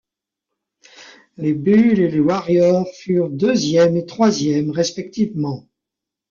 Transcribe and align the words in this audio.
Les 1.37 1.53
Bulls 1.53 1.99
et 1.99 2.09
les 2.09 2.19
Warriors 2.19 2.87
furent 3.03 3.29
deuxièmes 3.29 3.97
et 3.97 4.07
troisièmes, 4.07 4.71
respectivement. 4.71 5.69